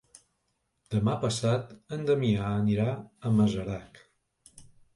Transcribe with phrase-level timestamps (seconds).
[0.95, 2.89] Demà passat en Damià anirà
[3.31, 4.05] a Masarac.